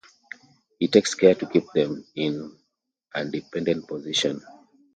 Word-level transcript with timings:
He 0.79 0.87
takes 0.87 1.13
care 1.13 1.35
to 1.35 1.45
keep 1.45 1.71
them 1.73 2.03
in 2.15 2.57
a 3.13 3.23
dependent 3.23 3.87
position. 3.87 4.41